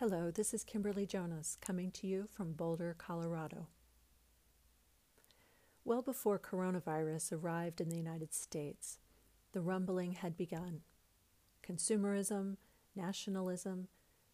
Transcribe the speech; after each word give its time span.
Hello, 0.00 0.30
this 0.30 0.54
is 0.54 0.64
Kimberly 0.64 1.04
Jonas 1.04 1.58
coming 1.60 1.90
to 1.90 2.06
you 2.06 2.26
from 2.32 2.54
Boulder, 2.54 2.94
Colorado. 2.96 3.66
Well 5.84 6.00
before 6.00 6.38
coronavirus 6.38 7.34
arrived 7.34 7.82
in 7.82 7.90
the 7.90 7.98
United 7.98 8.32
States, 8.32 8.98
the 9.52 9.60
rumbling 9.60 10.12
had 10.12 10.38
begun. 10.38 10.80
Consumerism, 11.62 12.56
nationalism, 12.96 13.88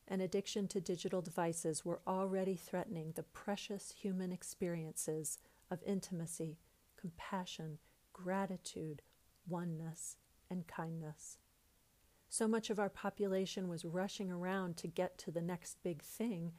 and 0.06 0.22
addiction 0.22 0.69
to 0.69 0.80
digital 0.80 1.21
devices 1.21 1.85
were 1.85 2.01
already 2.06 2.54
threatening 2.54 3.14
the 3.17 3.24
precious 3.24 3.90
human 3.90 4.30
experiences 4.30 5.37
of 5.69 5.83
intimacy, 5.85 6.60
compassion, 6.96 7.78
gratitude, 8.12 9.03
oneness, 9.48 10.17
and 10.48 10.69
kindness. 10.69 11.38
So 12.29 12.49
much 12.49 12.71
of 12.71 12.79
our 12.79 12.88
population 12.88 13.69
was 13.69 13.85
rushing 13.85 14.31
around 14.31 14.76
to 14.79 14.88
get 14.88 15.17
to 15.19 15.31
the 15.31 15.43
next 15.43 15.83
big 15.83 16.02
thing 16.02 16.53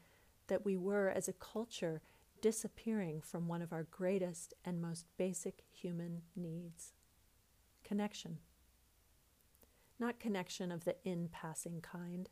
that 0.47 0.65
we 0.65 0.77
were, 0.77 1.09
as 1.09 1.27
a 1.27 1.33
culture, 1.33 2.01
disappearing 2.41 3.21
from 3.21 3.47
one 3.47 3.61
of 3.61 3.73
our 3.73 3.83
greatest 3.83 4.53
and 4.63 4.81
most 4.81 5.05
basic 5.17 5.63
human 5.71 6.21
needs 6.35 6.93
connection. 7.83 8.39
Not 9.99 10.19
connection 10.19 10.71
of 10.71 10.83
the 10.83 10.95
in 11.03 11.29
passing 11.29 11.81
kind, 11.81 12.29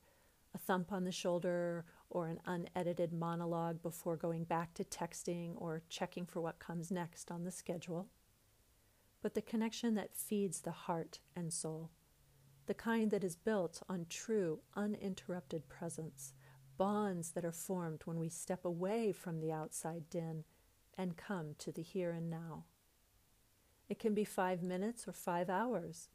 a 0.54 0.58
thump 0.58 0.92
on 0.92 1.04
the 1.04 1.12
shoulder 1.12 1.86
or 2.10 2.28
an 2.28 2.40
unedited 2.46 3.12
monologue 3.12 3.82
before 3.82 4.18
going 4.18 4.44
back 4.44 4.74
to 4.76 4.84
texting 4.84 5.54
or 5.56 5.82
checking 5.90 6.26
for 6.26 6.42
what 6.42 6.60
comes 6.60 6.92
next 6.92 7.32
on 7.32 7.44
the 7.44 7.52
schedule, 7.52 8.08
but 9.22 9.34
the 9.34 9.42
connection 9.42 9.96
that 9.96 10.16
feeds 10.16 10.62
the 10.62 10.72
heart 10.72 11.20
and 11.36 11.52
soul, 11.52 11.90
the 12.68 12.74
kind 12.74 13.12
that 13.12 13.24
is 13.24 13.36
built 13.36 13.82
on 13.88 14.08
true, 14.10 14.60
uninterrupted 14.76 15.70
presence 15.70 16.34
bonds 16.78 17.32
that 17.32 17.46
are 17.46 17.52
formed 17.52 18.02
when 18.06 18.20
we 18.20 18.30
step 18.30 18.66
away 18.66 19.12
from 19.12 19.40
the 19.40 19.52
outside 19.52 20.10
din 20.10 20.44
and 20.98 21.18
come 21.18 21.56
to 21.58 21.72
the 21.72 21.82
here 21.82 22.12
and 22.12 22.30
now. 22.30 22.66
It 23.88 24.00
can 24.00 24.14
be 24.14 24.26
five 24.26 24.64
minutes 24.64 25.08
or 25.08 25.14
five 25.14 25.50
hours, 25.50 26.10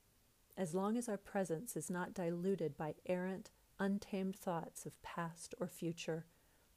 as 0.57 0.75
long 0.75 0.97
as 0.97 1.09
our 1.09 1.17
presence 1.17 1.77
is 1.77 1.89
not 1.89 2.15
diluted 2.15 2.77
by 2.77 2.95
errant, 3.07 3.51
untamed 3.79 4.37
thoughts 4.37 4.85
of 4.85 5.01
past 5.03 5.55
or 5.61 5.69
future, 5.69 6.27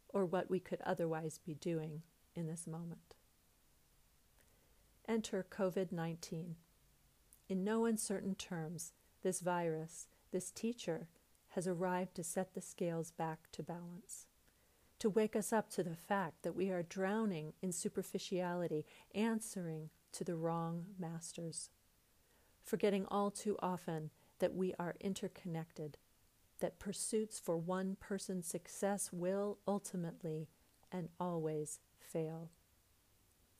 or 0.09 0.25
what 0.25 0.49
we 0.49 0.59
could 0.59 0.81
otherwise 0.85 1.39
be 1.43 1.55
doing 1.55 2.03
in 2.35 2.47
this 2.47 2.67
moment. 2.67 3.15
Enter 5.07 5.45
COVID 5.49 5.91
19. 5.91 6.55
In 7.49 7.63
no 7.63 7.85
uncertain 7.85 8.35
terms, 8.35 8.93
this 9.23 9.39
virus, 9.39 10.07
this 10.31 10.51
teacher, 10.51 11.07
has 11.49 11.67
arrived 11.67 12.15
to 12.15 12.23
set 12.23 12.53
the 12.53 12.61
scales 12.61 13.11
back 13.11 13.51
to 13.51 13.63
balance, 13.63 14.27
to 14.99 15.09
wake 15.09 15.35
us 15.35 15.53
up 15.53 15.69
to 15.69 15.83
the 15.83 15.95
fact 15.95 16.43
that 16.43 16.55
we 16.55 16.69
are 16.69 16.83
drowning 16.83 17.53
in 17.61 17.71
superficiality, 17.71 18.85
answering 19.13 19.89
to 20.11 20.23
the 20.23 20.35
wrong 20.35 20.85
masters, 20.99 21.69
forgetting 22.63 23.05
all 23.09 23.29
too 23.29 23.57
often 23.61 24.09
that 24.39 24.55
we 24.55 24.73
are 24.79 24.95
interconnected, 24.99 25.97
that 26.59 26.79
pursuits 26.79 27.39
for 27.39 27.57
one 27.57 27.97
person's 27.99 28.47
success 28.47 29.11
will 29.11 29.57
ultimately 29.67 30.47
and 30.91 31.09
always 31.19 31.79
fail, 31.99 32.49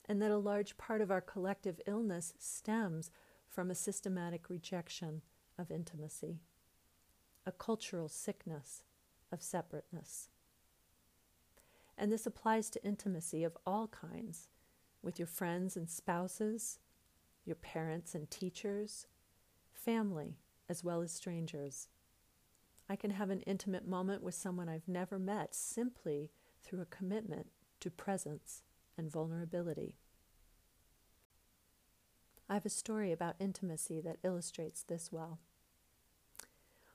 and 0.08 0.20
that 0.20 0.30
a 0.30 0.36
large 0.36 0.76
part 0.76 1.00
of 1.00 1.10
our 1.10 1.20
collective 1.20 1.80
illness 1.86 2.34
stems 2.38 3.10
from 3.48 3.70
a 3.70 3.74
systematic 3.74 4.48
rejection 4.50 5.22
of 5.58 5.70
intimacy 5.70 6.40
a 7.46 7.52
cultural 7.52 8.08
sickness 8.08 8.82
of 9.30 9.42
separateness. 9.42 10.28
And 11.96 12.10
this 12.10 12.26
applies 12.26 12.70
to 12.70 12.84
intimacy 12.84 13.44
of 13.44 13.56
all 13.66 13.88
kinds 13.88 14.48
with 15.02 15.18
your 15.18 15.26
friends 15.26 15.76
and 15.76 15.88
spouses, 15.88 16.78
your 17.44 17.56
parents 17.56 18.14
and 18.14 18.30
teachers, 18.30 19.06
family, 19.72 20.38
as 20.68 20.82
well 20.82 21.02
as 21.02 21.12
strangers. 21.12 21.88
I 22.88 22.96
can 22.96 23.10
have 23.10 23.30
an 23.30 23.42
intimate 23.42 23.86
moment 23.86 24.22
with 24.22 24.34
someone 24.34 24.68
I've 24.68 24.88
never 24.88 25.18
met 25.18 25.54
simply 25.54 26.30
through 26.62 26.80
a 26.80 26.86
commitment 26.86 27.48
to 27.80 27.90
presence 27.90 28.62
and 28.96 29.10
vulnerability. 29.10 29.96
I 32.48 32.54
have 32.54 32.66
a 32.66 32.70
story 32.70 33.10
about 33.10 33.36
intimacy 33.38 34.00
that 34.02 34.18
illustrates 34.22 34.82
this 34.82 35.10
well. 35.10 35.38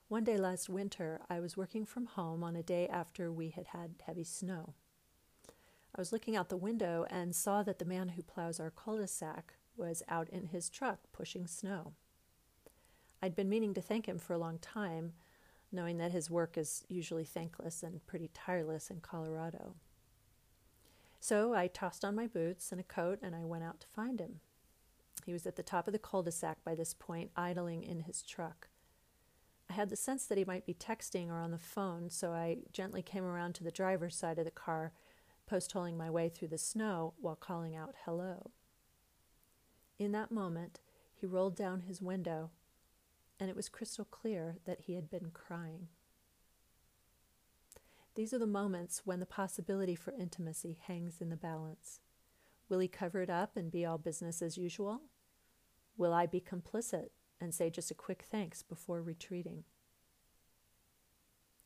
One 0.07 0.23
day 0.23 0.37
last 0.37 0.69
winter, 0.69 1.21
I 1.29 1.39
was 1.39 1.57
working 1.57 1.85
from 1.85 2.05
home 2.05 2.43
on 2.43 2.55
a 2.55 2.63
day 2.63 2.87
after 2.87 3.31
we 3.31 3.49
had 3.49 3.67
had 3.67 3.95
heavy 4.05 4.23
snow. 4.23 4.73
I 5.95 5.99
was 5.99 6.11
looking 6.11 6.35
out 6.35 6.49
the 6.49 6.57
window 6.57 7.05
and 7.09 7.35
saw 7.35 7.63
that 7.63 7.79
the 7.79 7.85
man 7.85 8.09
who 8.09 8.21
plows 8.21 8.59
our 8.59 8.69
cul 8.69 8.97
de 8.97 9.07
sac 9.07 9.53
was 9.75 10.03
out 10.07 10.29
in 10.29 10.47
his 10.47 10.69
truck 10.69 10.99
pushing 11.11 11.47
snow. 11.47 11.93
I'd 13.21 13.35
been 13.35 13.49
meaning 13.49 13.73
to 13.73 13.81
thank 13.81 14.07
him 14.07 14.19
for 14.19 14.33
a 14.33 14.39
long 14.39 14.59
time, 14.59 15.13
knowing 15.71 15.97
that 15.97 16.11
his 16.11 16.29
work 16.29 16.57
is 16.57 16.85
usually 16.87 17.25
thankless 17.25 17.83
and 17.83 18.05
pretty 18.05 18.29
tireless 18.33 18.89
in 18.89 19.01
Colorado. 19.01 19.75
So 21.19 21.53
I 21.53 21.67
tossed 21.67 22.05
on 22.05 22.15
my 22.15 22.27
boots 22.27 22.71
and 22.71 22.79
a 22.79 22.83
coat 22.83 23.19
and 23.21 23.35
I 23.35 23.43
went 23.43 23.63
out 23.63 23.79
to 23.81 23.87
find 23.87 24.19
him. 24.19 24.39
He 25.25 25.33
was 25.33 25.45
at 25.45 25.55
the 25.55 25.63
top 25.63 25.87
of 25.87 25.93
the 25.93 25.99
cul 25.99 26.23
de 26.23 26.31
sac 26.31 26.63
by 26.63 26.75
this 26.75 26.93
point, 26.93 27.31
idling 27.35 27.83
in 27.83 28.01
his 28.01 28.21
truck. 28.21 28.69
I 29.69 29.73
had 29.73 29.89
the 29.89 29.95
sense 29.95 30.25
that 30.25 30.37
he 30.37 30.45
might 30.45 30.65
be 30.65 30.73
texting 30.73 31.29
or 31.29 31.39
on 31.39 31.51
the 31.51 31.59
phone, 31.59 32.09
so 32.09 32.31
I 32.31 32.59
gently 32.71 33.03
came 33.03 33.23
around 33.23 33.53
to 33.55 33.63
the 33.63 33.71
driver's 33.71 34.15
side 34.15 34.39
of 34.39 34.45
the 34.45 34.51
car, 34.51 34.93
post 35.45 35.71
holing 35.71 35.97
my 35.97 36.09
way 36.09 36.29
through 36.29 36.47
the 36.47 36.57
snow 36.57 37.13
while 37.19 37.35
calling 37.35 37.75
out 37.75 37.95
hello. 38.05 38.51
In 39.99 40.11
that 40.13 40.31
moment, 40.31 40.79
he 41.13 41.27
rolled 41.27 41.55
down 41.55 41.81
his 41.81 42.01
window, 42.01 42.49
and 43.39 43.49
it 43.49 43.55
was 43.55 43.69
crystal 43.69 44.05
clear 44.05 44.57
that 44.65 44.81
he 44.81 44.95
had 44.95 45.09
been 45.09 45.29
crying. 45.31 45.89
These 48.15 48.33
are 48.33 48.39
the 48.39 48.47
moments 48.47 49.03
when 49.05 49.19
the 49.19 49.25
possibility 49.25 49.95
for 49.95 50.13
intimacy 50.13 50.79
hangs 50.87 51.21
in 51.21 51.29
the 51.29 51.35
balance. 51.35 51.99
Will 52.69 52.79
he 52.79 52.87
cover 52.87 53.21
it 53.21 53.29
up 53.29 53.57
and 53.57 53.71
be 53.71 53.85
all 53.85 53.97
business 53.97 54.41
as 54.41 54.57
usual? 54.57 55.01
Will 55.97 56.13
I 56.13 56.27
be 56.27 56.39
complicit 56.39 57.09
and 57.41 57.53
say 57.53 57.69
just 57.69 57.91
a 57.91 57.95
quick 57.95 58.25
thanks 58.29 58.61
before 58.61 59.01
retreating. 59.01 59.63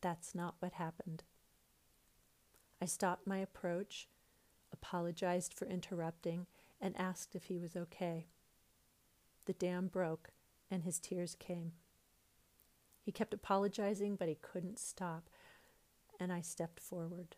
That's 0.01 0.35
not 0.35 0.55
what 0.59 0.73
happened. 0.73 1.23
I 2.81 2.85
stopped 2.85 3.25
my 3.25 3.37
approach, 3.37 4.09
apologized 4.71 5.53
for 5.53 5.65
interrupting, 5.65 6.47
and 6.81 6.97
asked 6.97 7.35
if 7.35 7.45
he 7.45 7.57
was 7.57 7.75
okay. 7.75 8.27
The 9.45 9.53
dam 9.53 9.87
broke, 9.87 10.31
and 10.69 10.83
his 10.83 10.99
tears 10.99 11.35
came. 11.39 11.73
He 13.01 13.11
kept 13.11 13.33
apologizing, 13.33 14.15
but 14.15 14.27
he 14.27 14.35
couldn't 14.35 14.79
stop, 14.79 15.29
and 16.19 16.31
I 16.31 16.41
stepped 16.41 16.79
forward. 16.79 17.35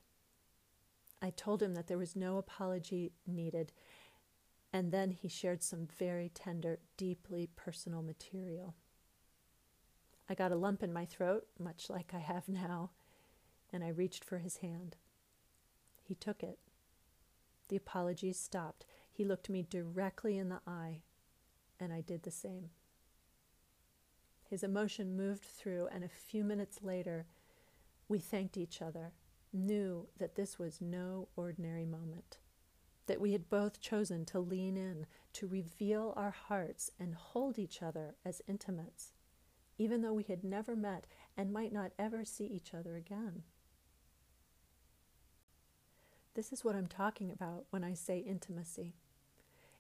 I 1.22 1.30
told 1.30 1.62
him 1.62 1.74
that 1.74 1.88
there 1.88 1.98
was 1.98 2.16
no 2.16 2.38
apology 2.38 3.14
needed 3.26 3.72
and 4.76 4.92
then 4.92 5.12
he 5.12 5.30
shared 5.30 5.64
some 5.64 5.88
very 5.98 6.28
tender, 6.28 6.80
deeply 6.98 7.48
personal 7.56 8.02
material. 8.02 8.76
I 10.28 10.34
got 10.34 10.52
a 10.52 10.58
lump 10.58 10.84
in 10.84 10.92
my 10.92 11.06
throat, 11.06 11.48
much 11.58 11.90
like 11.90 12.14
I 12.14 12.20
have 12.20 12.50
now, 12.50 12.92
and 13.72 13.86
I 13.86 13.88
reached 13.88 14.26
for 14.26 14.40
his 14.40 14.58
hand. 14.58 14.98
He 16.04 16.14
took 16.14 16.44
it. 16.44 16.60
The 17.70 17.78
apologies 17.78 18.38
stopped. 18.38 18.86
He 19.10 19.24
looked 19.24 19.50
me 19.50 19.62
directly 19.62 20.38
in 20.38 20.50
the 20.50 20.60
eye, 20.68 21.04
and 21.80 21.94
I 21.94 22.02
did 22.02 22.24
the 22.24 22.30
same. 22.30 22.72
His 24.50 24.62
emotion 24.62 25.16
moved 25.16 25.46
through, 25.46 25.88
and 25.90 26.04
a 26.04 26.10
few 26.10 26.44
minutes 26.44 26.80
later, 26.82 27.28
we 28.10 28.20
thanked 28.20 28.58
each 28.58 28.82
other, 28.82 29.14
knew 29.56 30.08
that 30.20 30.36
this 30.36 30.60
was 30.60 30.82
no 30.82 31.28
ordinary 31.36 31.86
moment 31.86 32.38
that 33.08 33.22
we 33.22 33.34
had 33.34 33.50
both 33.50 33.82
chosen 33.82 34.26
to 34.26 34.40
lean 34.40 34.78
in, 34.78 35.06
to 35.34 35.48
reveal 35.48 36.14
our 36.16 36.32
hearts 36.32 36.92
and 37.00 37.16
hold 37.16 37.60
each 37.60 37.82
other 37.82 38.16
as 38.26 38.42
intimates, 38.48 39.14
even 39.78 40.02
though 40.02 40.14
we 40.14 40.24
had 40.24 40.44
never 40.44 40.76
met 40.76 41.06
and 41.38 41.52
might 41.52 41.74
not 41.74 41.92
ever 42.00 42.26
see 42.26 42.46
each 42.46 42.74
other 42.74 42.96
again. 42.96 43.44
This 46.34 46.52
is 46.52 46.66
what 46.66 46.76
I'm 46.76 46.88
talking 46.88 47.32
about 47.32 47.66
when 47.70 47.84
I 47.84 47.94
say 47.94 48.20
intimacy. 48.20 48.96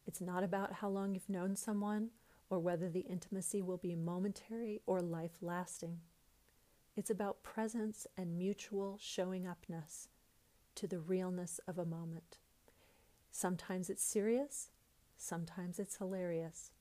It's 0.07 0.21
not 0.21 0.43
about 0.43 0.73
how 0.73 0.89
long 0.89 1.13
you've 1.13 1.29
known 1.29 1.55
someone 1.55 2.09
or 2.49 2.59
whether 2.59 2.89
the 2.89 3.01
intimacy 3.01 3.61
will 3.61 3.77
be 3.77 3.95
momentary 3.95 4.79
or 4.85 5.01
life 5.01 5.37
lasting. 5.41 5.99
It's 6.95 7.09
about 7.09 7.43
presence 7.43 8.07
and 8.17 8.37
mutual 8.37 8.97
showing 9.01 9.45
upness 9.45 10.07
to 10.75 10.87
the 10.87 10.99
realness 10.99 11.59
of 11.67 11.77
a 11.77 11.85
moment. 11.85 12.37
Sometimes 13.31 13.89
it's 13.89 14.03
serious, 14.03 14.69
sometimes 15.17 15.77
it's 15.77 15.97
hilarious. 15.97 16.71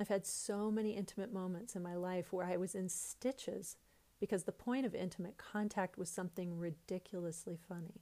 I've 0.00 0.08
had 0.08 0.26
so 0.26 0.70
many 0.70 0.92
intimate 0.92 1.32
moments 1.32 1.76
in 1.76 1.82
my 1.82 1.94
life 1.94 2.32
where 2.32 2.46
I 2.46 2.56
was 2.56 2.74
in 2.74 2.88
stitches 2.88 3.76
because 4.18 4.44
the 4.44 4.52
point 4.52 4.86
of 4.86 4.94
intimate 4.94 5.36
contact 5.36 5.98
was 5.98 6.08
something 6.08 6.58
ridiculously 6.58 7.58
funny. 7.68 8.00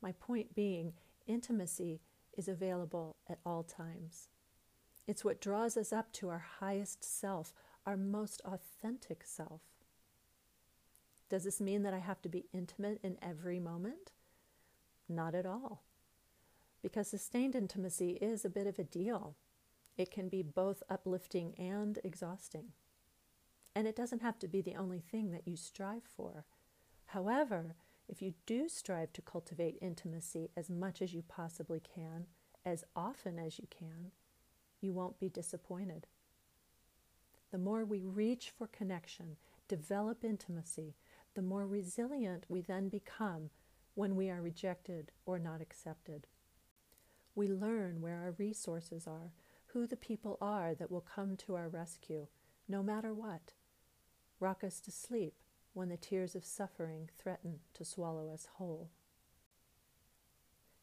My 0.00 0.12
point 0.12 0.54
being, 0.54 0.94
intimacy 1.26 2.00
is 2.36 2.48
available 2.48 3.16
at 3.28 3.38
all 3.44 3.62
times. 3.62 4.28
It's 5.06 5.24
what 5.24 5.40
draws 5.40 5.76
us 5.76 5.92
up 5.92 6.12
to 6.14 6.30
our 6.30 6.44
highest 6.60 7.04
self, 7.04 7.52
our 7.84 7.96
most 7.96 8.40
authentic 8.44 9.22
self. 9.24 9.60
Does 11.32 11.44
this 11.44 11.62
mean 11.62 11.82
that 11.84 11.94
I 11.94 11.98
have 11.98 12.20
to 12.22 12.28
be 12.28 12.44
intimate 12.52 13.00
in 13.02 13.16
every 13.22 13.58
moment? 13.58 14.12
Not 15.08 15.34
at 15.34 15.46
all. 15.46 15.82
Because 16.82 17.08
sustained 17.08 17.54
intimacy 17.54 18.18
is 18.20 18.44
a 18.44 18.50
bit 18.50 18.66
of 18.66 18.78
a 18.78 18.84
deal. 18.84 19.34
It 19.96 20.10
can 20.10 20.28
be 20.28 20.42
both 20.42 20.82
uplifting 20.90 21.54
and 21.54 21.98
exhausting. 22.04 22.72
And 23.74 23.86
it 23.86 23.96
doesn't 23.96 24.20
have 24.20 24.38
to 24.40 24.46
be 24.46 24.60
the 24.60 24.74
only 24.74 25.00
thing 25.00 25.30
that 25.30 25.48
you 25.48 25.56
strive 25.56 26.02
for. 26.04 26.44
However, 27.06 27.76
if 28.10 28.20
you 28.20 28.34
do 28.44 28.68
strive 28.68 29.14
to 29.14 29.22
cultivate 29.22 29.78
intimacy 29.80 30.50
as 30.54 30.68
much 30.68 31.00
as 31.00 31.14
you 31.14 31.22
possibly 31.26 31.80
can, 31.80 32.26
as 32.62 32.84
often 32.94 33.38
as 33.38 33.58
you 33.58 33.66
can, 33.70 34.10
you 34.82 34.92
won't 34.92 35.18
be 35.18 35.30
disappointed. 35.30 36.06
The 37.52 37.56
more 37.56 37.86
we 37.86 38.04
reach 38.04 38.50
for 38.50 38.66
connection, 38.66 39.36
develop 39.66 40.24
intimacy, 40.24 40.94
the 41.34 41.42
more 41.42 41.66
resilient 41.66 42.44
we 42.48 42.60
then 42.60 42.88
become 42.88 43.50
when 43.94 44.16
we 44.16 44.30
are 44.30 44.40
rejected 44.40 45.10
or 45.26 45.38
not 45.38 45.60
accepted. 45.60 46.26
We 47.34 47.48
learn 47.48 48.00
where 48.00 48.20
our 48.20 48.34
resources 48.38 49.06
are, 49.06 49.32
who 49.66 49.86
the 49.86 49.96
people 49.96 50.36
are 50.40 50.74
that 50.74 50.90
will 50.90 51.00
come 51.00 51.36
to 51.38 51.54
our 51.54 51.68
rescue, 51.68 52.26
no 52.68 52.82
matter 52.82 53.14
what. 53.14 53.54
Rock 54.40 54.62
us 54.64 54.80
to 54.80 54.90
sleep 54.90 55.34
when 55.72 55.88
the 55.88 55.96
tears 55.96 56.34
of 56.34 56.44
suffering 56.44 57.08
threaten 57.18 57.60
to 57.74 57.84
swallow 57.84 58.30
us 58.30 58.48
whole. 58.54 58.90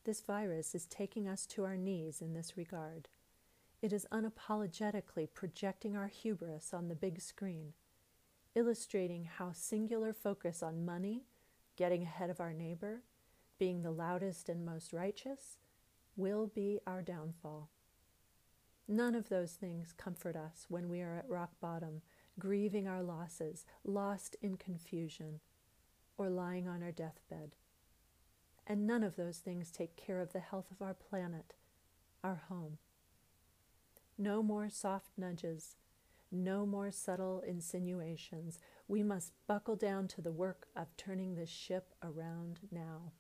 This 0.06 0.22
virus 0.22 0.74
is 0.74 0.86
taking 0.86 1.28
us 1.28 1.46
to 1.48 1.66
our 1.66 1.78
knees 1.78 2.22
in 2.22 2.34
this 2.34 2.58
regard. 2.58 3.10
It 3.82 3.94
is 3.94 4.08
unapologetically 4.12 5.28
projecting 5.34 5.96
our 5.96 6.08
hubris 6.08 6.74
on 6.74 6.88
the 6.88 6.96
big 6.96 7.22
screen, 7.22 7.74
illustrating 8.56 9.26
how 9.26 9.52
singular 9.52 10.14
focus 10.14 10.62
on 10.64 10.86
money, 10.86 11.26
getting 11.76 12.04
ahead 12.04 12.30
of 12.30 12.40
our 12.40 12.54
neighbor, 12.54 13.04
being 13.58 13.82
the 13.82 13.92
loudest 13.92 14.50
and 14.50 14.66
most 14.66 14.94
righteous, 14.94 15.58
will 16.16 16.48
be 16.48 16.80
our 16.86 17.02
downfall. 17.02 17.70
None 18.88 19.14
of 19.14 19.30
those 19.30 19.52
things 19.52 19.94
comfort 19.96 20.36
us 20.36 20.66
when 20.68 20.90
we 20.90 21.02
are 21.02 21.16
at 21.16 21.30
rock 21.30 21.52
bottom, 21.62 22.02
grieving 22.40 22.88
our 22.88 23.04
losses, 23.04 23.66
lost 23.84 24.36
in 24.42 24.58
confusion, 24.58 25.42
or 26.18 26.30
lying 26.30 26.68
on 26.68 26.82
our 26.82 26.92
deathbed. 26.92 27.56
And 28.66 28.88
none 28.88 29.04
of 29.04 29.16
those 29.16 29.38
things 29.38 29.72
take 29.72 29.96
care 29.96 30.20
of 30.20 30.34
the 30.34 30.40
health 30.40 30.72
of 30.72 30.82
our 30.82 30.94
planet, 30.94 31.54
our 32.24 32.42
home. 32.50 32.78
No 34.18 34.42
more 34.44 34.70
soft 34.70 35.12
nudges, 35.18 35.76
no 36.32 36.66
more 36.66 36.92
subtle 36.92 37.42
insinuations. 37.46 38.60
We 38.88 39.04
must 39.04 39.34
buckle 39.48 39.76
down 39.76 40.08
to 40.10 40.22
the 40.22 40.32
work 40.32 40.68
of 40.76 40.96
turning 40.98 41.36
this 41.36 41.50
ship 41.50 41.94
around 42.04 42.60
now. 42.72 43.14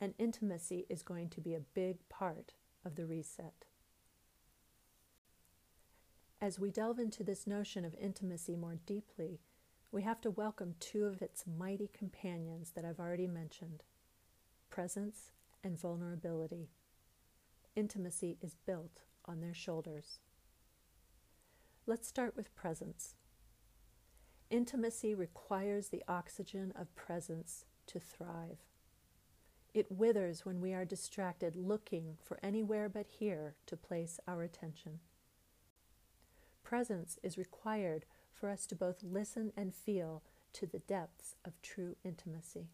And 0.00 0.14
intimacy 0.18 0.86
is 0.88 1.02
going 1.02 1.30
to 1.30 1.40
be 1.40 1.54
a 1.54 1.60
big 1.60 2.08
part 2.08 2.52
of 2.84 2.96
the 2.96 3.06
reset. 3.06 3.64
As 6.40 6.60
we 6.60 6.70
delve 6.70 6.98
into 6.98 7.24
this 7.24 7.46
notion 7.46 7.84
of 7.84 7.94
intimacy 7.98 8.56
more 8.56 8.76
deeply, 8.84 9.40
we 9.90 10.02
have 10.02 10.20
to 10.20 10.30
welcome 10.30 10.74
two 10.78 11.06
of 11.06 11.22
its 11.22 11.44
mighty 11.46 11.88
companions 11.96 12.72
that 12.74 12.84
I've 12.84 13.00
already 13.00 13.26
mentioned 13.26 13.82
presence 14.68 15.30
and 15.64 15.80
vulnerability. 15.80 16.68
Intimacy 17.74 18.36
is 18.42 18.56
built 18.66 19.00
on 19.24 19.40
their 19.40 19.54
shoulders. 19.54 20.18
Let's 21.88 22.08
start 22.08 22.36
with 22.36 22.52
presence. 22.56 23.14
Intimacy 24.50 25.14
requires 25.14 25.88
the 25.88 26.02
oxygen 26.08 26.72
of 26.74 26.92
presence 26.96 27.64
to 27.86 28.00
thrive. 28.00 28.58
It 29.72 29.92
withers 29.92 30.44
when 30.44 30.60
we 30.60 30.74
are 30.74 30.84
distracted 30.84 31.54
looking 31.54 32.16
for 32.20 32.40
anywhere 32.42 32.88
but 32.88 33.06
here 33.20 33.54
to 33.66 33.76
place 33.76 34.18
our 34.26 34.42
attention. 34.42 34.98
Presence 36.64 37.20
is 37.22 37.38
required 37.38 38.04
for 38.32 38.50
us 38.50 38.66
to 38.66 38.74
both 38.74 39.04
listen 39.04 39.52
and 39.56 39.72
feel 39.72 40.24
to 40.54 40.66
the 40.66 40.80
depths 40.80 41.36
of 41.44 41.62
true 41.62 41.94
intimacy. 42.04 42.66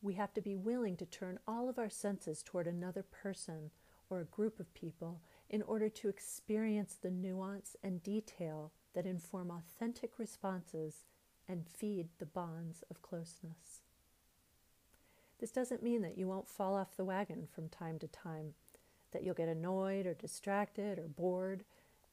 We 0.00 0.14
have 0.14 0.34
to 0.34 0.40
be 0.40 0.56
willing 0.56 0.96
to 0.96 1.06
turn 1.06 1.38
all 1.46 1.68
of 1.68 1.78
our 1.78 1.90
senses 1.90 2.42
toward 2.42 2.66
another 2.66 3.04
person 3.04 3.70
or 4.10 4.18
a 4.18 4.24
group 4.24 4.58
of 4.58 4.74
people 4.74 5.20
in 5.52 5.62
order 5.62 5.90
to 5.90 6.08
experience 6.08 6.94
the 6.94 7.10
nuance 7.10 7.76
and 7.82 8.02
detail 8.02 8.72
that 8.94 9.06
inform 9.06 9.50
authentic 9.50 10.18
responses 10.18 11.04
and 11.46 11.66
feed 11.66 12.08
the 12.18 12.26
bonds 12.26 12.82
of 12.90 13.02
closeness. 13.02 13.82
This 15.38 15.50
doesn't 15.50 15.82
mean 15.82 16.02
that 16.02 16.16
you 16.16 16.26
won't 16.26 16.48
fall 16.48 16.74
off 16.74 16.96
the 16.96 17.04
wagon 17.04 17.46
from 17.52 17.68
time 17.68 17.98
to 17.98 18.06
time, 18.06 18.54
that 19.12 19.22
you'll 19.22 19.34
get 19.34 19.48
annoyed 19.48 20.06
or 20.06 20.14
distracted 20.14 20.98
or 20.98 21.08
bored 21.08 21.64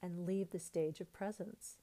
and 0.01 0.25
leave 0.25 0.49
the 0.49 0.59
stage 0.59 0.99
of 0.99 1.13
presence. 1.13 1.77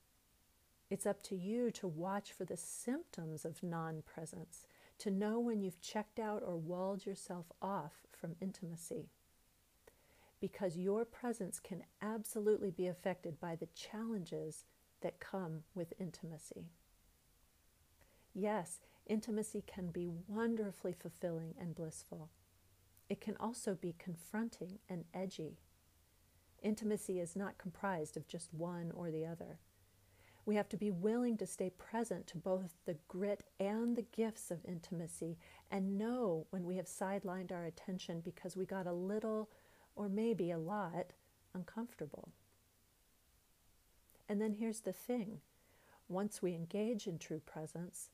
It's 0.90 1.06
up 1.06 1.22
to 1.24 1.36
you 1.36 1.70
to 1.72 1.86
watch 1.86 2.32
for 2.32 2.44
the 2.44 2.56
symptoms 2.56 3.44
of 3.44 3.62
non 3.62 4.02
presence, 4.02 4.66
to 4.98 5.10
know 5.10 5.38
when 5.38 5.60
you've 5.60 5.80
checked 5.80 6.18
out 6.18 6.42
or 6.44 6.56
walled 6.56 7.06
yourself 7.06 7.46
off 7.62 8.06
from 8.12 8.36
intimacy. 8.40 9.10
Because 10.40 10.76
your 10.76 11.04
presence 11.04 11.58
can 11.60 11.82
absolutely 12.02 12.70
be 12.70 12.86
affected 12.86 13.40
by 13.40 13.56
the 13.56 13.68
challenges 13.74 14.64
that 15.00 15.20
come 15.20 15.62
with 15.74 15.94
intimacy. 15.98 16.70
Yes, 18.34 18.80
intimacy 19.06 19.62
can 19.66 19.88
be 19.88 20.10
wonderfully 20.28 20.92
fulfilling 20.92 21.54
and 21.58 21.74
blissful. 21.74 22.30
It 23.08 23.20
can 23.20 23.36
also 23.38 23.74
be 23.74 23.94
confronting 23.98 24.78
and 24.88 25.04
edgy. 25.14 25.58
Intimacy 26.62 27.20
is 27.20 27.36
not 27.36 27.58
comprised 27.58 28.16
of 28.16 28.26
just 28.26 28.52
one 28.52 28.90
or 28.94 29.10
the 29.10 29.24
other. 29.24 29.58
We 30.44 30.56
have 30.56 30.68
to 30.70 30.76
be 30.76 30.90
willing 30.90 31.36
to 31.38 31.46
stay 31.46 31.70
present 31.70 32.26
to 32.28 32.36
both 32.36 32.74
the 32.84 32.96
grit 33.08 33.42
and 33.58 33.96
the 33.96 34.02
gifts 34.02 34.50
of 34.50 34.64
intimacy 34.64 35.38
and 35.70 35.98
know 35.98 36.46
when 36.50 36.64
we 36.64 36.76
have 36.76 36.86
sidelined 36.86 37.50
our 37.52 37.64
attention 37.64 38.20
because 38.20 38.56
we 38.56 38.64
got 38.64 38.86
a 38.86 38.92
little 38.92 39.50
or 39.96 40.08
maybe 40.08 40.50
a 40.50 40.58
lot 40.58 41.12
uncomfortable. 41.54 42.28
And 44.28 44.40
then 44.40 44.52
here's 44.52 44.80
the 44.80 44.92
thing 44.92 45.40
once 46.08 46.40
we 46.40 46.54
engage 46.54 47.06
in 47.06 47.18
true 47.18 47.40
presence, 47.44 48.10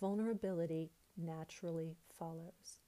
vulnerability 0.00 0.90
naturally 1.16 1.96
follows. 2.18 2.78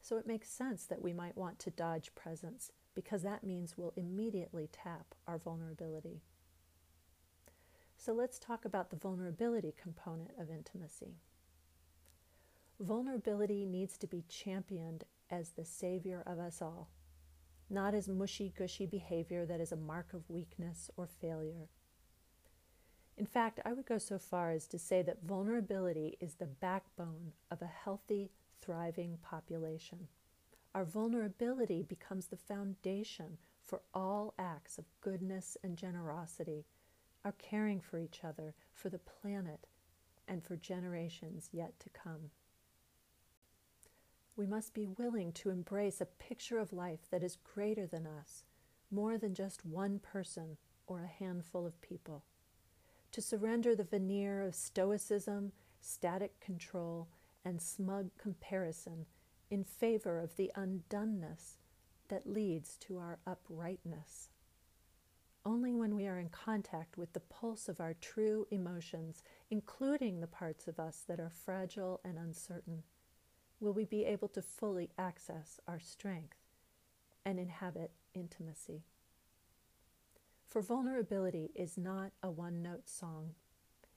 So 0.00 0.16
it 0.16 0.26
makes 0.26 0.48
sense 0.48 0.84
that 0.86 1.02
we 1.02 1.12
might 1.12 1.36
want 1.36 1.58
to 1.60 1.70
dodge 1.70 2.14
presence 2.14 2.72
because 2.94 3.22
that 3.22 3.44
means 3.44 3.76
we'll 3.76 3.92
immediately 3.96 4.68
tap 4.72 5.14
our 5.26 5.38
vulnerability. 5.38 6.22
So 7.96 8.12
let's 8.12 8.38
talk 8.38 8.64
about 8.64 8.90
the 8.90 8.96
vulnerability 8.96 9.74
component 9.80 10.30
of 10.38 10.50
intimacy. 10.50 11.16
Vulnerability 12.80 13.66
needs 13.66 13.98
to 13.98 14.06
be 14.06 14.24
championed 14.28 15.04
as 15.30 15.50
the 15.50 15.64
savior 15.64 16.22
of 16.26 16.38
us 16.38 16.62
all, 16.62 16.88
not 17.70 17.94
as 17.94 18.08
mushy 18.08 18.52
gushy 18.56 18.86
behavior 18.86 19.44
that 19.46 19.60
is 19.60 19.72
a 19.72 19.76
mark 19.76 20.12
of 20.12 20.28
weakness 20.28 20.90
or 20.96 21.06
failure. 21.06 21.68
In 23.16 23.26
fact, 23.26 23.60
I 23.64 23.72
would 23.72 23.86
go 23.86 23.98
so 23.98 24.18
far 24.18 24.52
as 24.52 24.68
to 24.68 24.78
say 24.78 25.02
that 25.02 25.24
vulnerability 25.24 26.16
is 26.20 26.34
the 26.34 26.46
backbone 26.46 27.32
of 27.50 27.60
a 27.60 27.66
healthy, 27.66 28.30
thriving 28.60 29.18
population. 29.22 30.06
Our 30.74 30.84
vulnerability 30.84 31.82
becomes 31.82 32.26
the 32.26 32.36
foundation 32.36 33.38
for 33.64 33.80
all 33.92 34.34
acts 34.38 34.78
of 34.78 34.84
goodness 35.00 35.56
and 35.64 35.76
generosity, 35.76 36.64
our 37.24 37.32
caring 37.32 37.80
for 37.80 37.98
each 37.98 38.20
other, 38.22 38.54
for 38.72 38.88
the 38.88 39.00
planet, 39.00 39.66
and 40.28 40.44
for 40.44 40.56
generations 40.56 41.48
yet 41.52 41.78
to 41.80 41.90
come. 41.90 42.30
We 44.38 44.46
must 44.46 44.72
be 44.72 44.86
willing 44.86 45.32
to 45.34 45.50
embrace 45.50 46.00
a 46.00 46.06
picture 46.06 46.58
of 46.60 46.72
life 46.72 47.10
that 47.10 47.24
is 47.24 47.36
greater 47.44 47.86
than 47.86 48.06
us, 48.06 48.44
more 48.90 49.18
than 49.18 49.34
just 49.34 49.66
one 49.66 49.98
person 49.98 50.56
or 50.86 51.02
a 51.02 51.08
handful 51.08 51.66
of 51.66 51.82
people. 51.82 52.24
To 53.12 53.20
surrender 53.22 53.74
the 53.76 53.84
veneer 53.84 54.42
of 54.42 54.54
stoicism, 54.54 55.52
static 55.80 56.40
control, 56.40 57.08
and 57.44 57.60
smug 57.60 58.10
comparison 58.18 59.06
in 59.50 59.64
favor 59.64 60.20
of 60.20 60.36
the 60.36 60.52
undoneness 60.56 61.58
that 62.08 62.26
leads 62.28 62.76
to 62.78 62.98
our 62.98 63.18
uprightness. 63.26 64.30
only 65.44 65.74
when 65.74 65.94
we 65.96 66.06
are 66.06 66.18
in 66.18 66.28
contact 66.28 66.98
with 66.98 67.12
the 67.14 67.20
pulse 67.20 67.68
of 67.68 67.80
our 67.80 67.94
true 67.94 68.46
emotions, 68.50 69.22
including 69.50 70.20
the 70.20 70.26
parts 70.26 70.68
of 70.68 70.78
us 70.78 71.04
that 71.08 71.20
are 71.20 71.30
fragile 71.30 72.00
and 72.04 72.18
uncertain, 72.18 72.82
will 73.60 73.72
we 73.72 73.84
be 73.84 74.04
able 74.04 74.28
to 74.28 74.42
fully 74.42 74.90
access 74.98 75.60
our 75.66 75.80
strength 75.80 76.36
and 77.24 77.38
inhabit 77.38 77.90
intimacy. 78.14 78.84
For 80.46 80.62
vulnerability 80.62 81.50
is 81.54 81.76
not 81.76 82.12
a 82.22 82.30
one 82.30 82.62
note 82.62 82.88
song. 82.88 83.34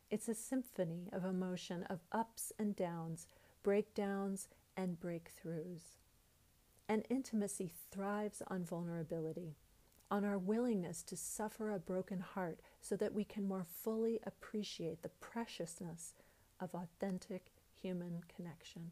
It's 0.10 0.27
a 0.27 0.36
symphony 0.36 1.08
of 1.13 1.24
emotion, 1.24 1.84
of 1.84 2.00
ups 2.12 2.51
and 2.60 2.75
downs, 2.75 3.27
breakdowns 3.63 4.50
and 4.75 5.00
breakthroughs. 5.00 5.96
And 6.89 7.06
intimacy 7.10 7.72
thrives 7.89 8.41
on 8.48 8.65
vulnerability, 8.65 9.56
on 10.10 10.25
our 10.25 10.38
willingness 10.38 11.03
to 11.03 11.15
suffer 11.15 11.72
a 11.72 11.80
broken 11.80 12.20
heart 12.20 12.60
so 12.82 12.98
that 12.98 13.13
we 13.13 13.24
can 13.24 13.48
more 13.48 13.65
fully 13.65 14.20
appreciate 14.25 15.03
the 15.03 15.10
preciousness 15.22 16.15
of 16.60 16.75
authentic 16.75 17.53
human 17.82 18.24
connection. 18.36 18.91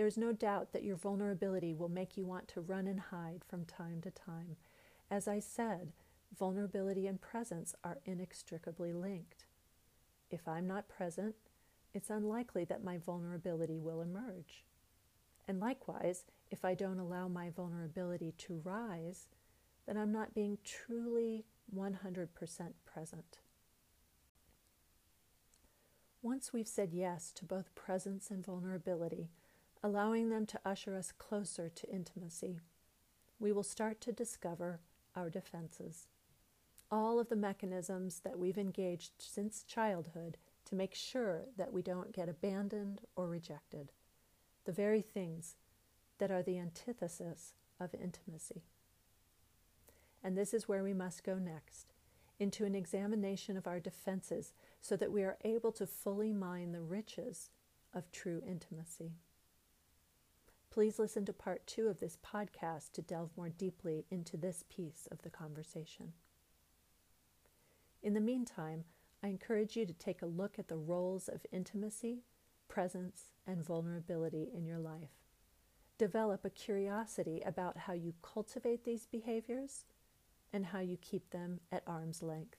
There 0.00 0.06
is 0.06 0.16
no 0.16 0.32
doubt 0.32 0.72
that 0.72 0.82
your 0.82 0.96
vulnerability 0.96 1.74
will 1.74 1.90
make 1.90 2.16
you 2.16 2.24
want 2.24 2.48
to 2.48 2.62
run 2.62 2.86
and 2.86 2.98
hide 2.98 3.42
from 3.46 3.66
time 3.66 4.00
to 4.00 4.10
time. 4.10 4.56
As 5.10 5.28
I 5.28 5.40
said, 5.40 5.92
vulnerability 6.38 7.06
and 7.06 7.20
presence 7.20 7.74
are 7.84 7.98
inextricably 8.06 8.94
linked. 8.94 9.44
If 10.30 10.48
I'm 10.48 10.66
not 10.66 10.88
present, 10.88 11.34
it's 11.92 12.08
unlikely 12.08 12.64
that 12.64 12.82
my 12.82 12.96
vulnerability 12.96 13.76
will 13.76 14.00
emerge. 14.00 14.64
And 15.46 15.60
likewise, 15.60 16.24
if 16.50 16.64
I 16.64 16.72
don't 16.72 16.98
allow 16.98 17.28
my 17.28 17.50
vulnerability 17.50 18.32
to 18.38 18.62
rise, 18.64 19.28
then 19.86 19.98
I'm 19.98 20.12
not 20.12 20.34
being 20.34 20.56
truly 20.64 21.44
100% 21.76 22.28
present. 22.86 23.36
Once 26.22 26.54
we've 26.54 26.66
said 26.66 26.94
yes 26.94 27.30
to 27.32 27.44
both 27.44 27.74
presence 27.74 28.30
and 28.30 28.42
vulnerability, 28.42 29.28
allowing 29.82 30.28
them 30.28 30.46
to 30.46 30.60
usher 30.64 30.96
us 30.96 31.12
closer 31.12 31.68
to 31.68 31.90
intimacy, 31.90 32.60
we 33.38 33.52
will 33.52 33.62
start 33.62 34.00
to 34.02 34.12
discover 34.12 34.80
our 35.16 35.30
defenses. 35.30 36.06
All 36.90 37.18
of 37.18 37.28
the 37.28 37.36
mechanisms 37.36 38.20
that 38.24 38.38
we've 38.38 38.58
engaged 38.58 39.12
since 39.18 39.62
childhood 39.62 40.36
to 40.66 40.74
make 40.74 40.94
sure 40.94 41.42
that 41.56 41.72
we 41.72 41.82
don't 41.82 42.12
get 42.12 42.28
abandoned 42.28 43.02
or 43.16 43.26
rejected, 43.26 43.92
the 44.64 44.72
very 44.72 45.00
things 45.00 45.56
that 46.18 46.30
are 46.30 46.42
the 46.42 46.58
antithesis 46.58 47.54
of 47.78 47.94
intimacy. 47.94 48.62
And 50.22 50.36
this 50.36 50.52
is 50.52 50.68
where 50.68 50.82
we 50.82 50.92
must 50.92 51.24
go 51.24 51.36
next 51.36 51.94
into 52.38 52.64
an 52.64 52.74
examination 52.74 53.56
of 53.56 53.66
our 53.66 53.80
defenses 53.80 54.52
so 54.80 54.96
that 54.96 55.12
we 55.12 55.22
are 55.22 55.38
able 55.44 55.72
to 55.72 55.86
fully 55.86 56.32
mine 56.32 56.72
the 56.72 56.80
riches 56.80 57.50
of 57.94 58.10
true 58.12 58.42
intimacy. 58.46 59.12
Please 60.70 61.00
listen 61.00 61.24
to 61.24 61.32
part 61.32 61.66
two 61.66 61.88
of 61.88 61.98
this 61.98 62.16
podcast 62.24 62.92
to 62.92 63.02
delve 63.02 63.30
more 63.36 63.48
deeply 63.48 64.06
into 64.08 64.36
this 64.36 64.64
piece 64.70 65.08
of 65.10 65.22
the 65.22 65.30
conversation. 65.30 66.12
In 68.02 68.14
the 68.14 68.20
meantime, 68.20 68.84
I 69.22 69.28
encourage 69.28 69.76
you 69.76 69.84
to 69.84 69.92
take 69.92 70.22
a 70.22 70.26
look 70.26 70.58
at 70.58 70.68
the 70.68 70.76
roles 70.76 71.28
of 71.28 71.44
intimacy, 71.50 72.22
presence, 72.68 73.32
and 73.46 73.64
vulnerability 73.64 74.48
in 74.54 74.64
your 74.64 74.78
life. 74.78 75.10
Develop 75.98 76.44
a 76.44 76.50
curiosity 76.50 77.42
about 77.44 77.76
how 77.76 77.92
you 77.92 78.14
cultivate 78.22 78.84
these 78.84 79.06
behaviors 79.06 79.84
and 80.52 80.66
how 80.66 80.78
you 80.78 80.96
keep 80.96 81.30
them 81.30 81.60
at 81.72 81.82
arm's 81.86 82.22
length. 82.22 82.56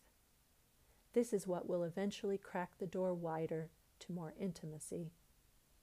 This 1.14 1.32
is 1.34 1.48
what 1.48 1.68
will 1.68 1.84
eventually 1.84 2.38
crack 2.38 2.78
the 2.78 2.86
door 2.86 3.14
wider 3.14 3.70
to 4.00 4.12
more 4.12 4.34
intimacy 4.40 5.12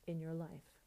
in 0.07 0.21
your 0.21 0.35
life. 0.35 0.78